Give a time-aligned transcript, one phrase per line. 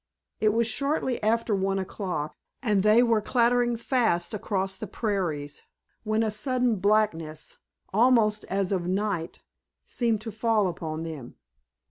[0.39, 5.61] It was shortly after one o'clock, and they were clattering fast across the prairies,
[6.03, 7.59] when a sudden blackness,
[7.93, 9.43] almost as of night,
[9.85, 11.35] seemed to fall upon them.